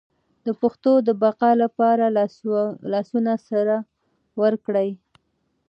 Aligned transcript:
د 0.45 0.47
پښتو 0.61 0.91
د 1.07 1.09
بقا 1.23 1.51
لپاره 1.63 2.05
لاسونه 2.93 3.33
سره 3.49 3.75
ورکړئ. 4.41 4.89